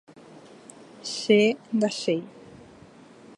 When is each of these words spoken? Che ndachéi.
Che 1.13 1.39
ndachéi. 1.75 2.21